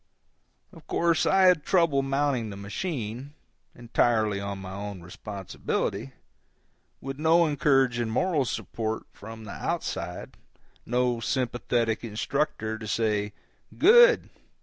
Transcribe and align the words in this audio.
Of 0.73 0.87
course 0.87 1.27
I 1.27 1.43
had 1.43 1.63
trouble 1.63 2.01
mounting 2.01 2.49
the 2.49 2.57
machine, 2.57 3.35
entirely 3.75 4.39
on 4.41 4.57
my 4.57 4.71
own 4.73 5.01
responsibility, 5.03 6.13
with 7.01 7.19
no 7.19 7.45
encouraging 7.45 8.09
moral 8.09 8.45
support 8.45 9.03
from 9.13 9.43
the 9.43 9.51
outside, 9.51 10.37
no 10.87 11.19
sympathetic 11.19 12.03
instructor 12.03 12.79
to 12.79 12.87
say, 12.87 13.33
"Good! 13.77 14.31